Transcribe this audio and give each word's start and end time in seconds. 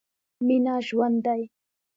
مينه 0.45 0.75
ژوند 0.87 1.17
دی. 1.25 1.41